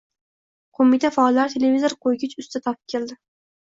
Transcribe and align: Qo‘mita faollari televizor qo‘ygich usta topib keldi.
Qo‘mita 0.77 1.11
faollari 1.17 1.55
televizor 1.57 1.97
qo‘ygich 2.07 2.35
usta 2.45 2.63
topib 2.67 2.93
keldi. 2.95 3.19